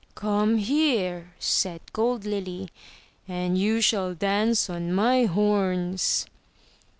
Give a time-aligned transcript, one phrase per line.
[0.15, 2.69] "Come here," said Gold Lily,
[3.27, 6.25] "and you shall dance on my horns!"